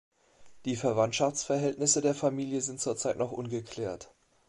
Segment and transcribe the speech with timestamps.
[0.65, 4.11] Die Verwandtschaftsverhältnisse der Familie sind zurzeit noch ungeklärt.